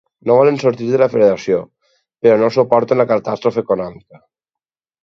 [0.27, 1.59] No volen sortir de la federació,
[2.27, 4.27] però no suporten la catàstrofe econòmica.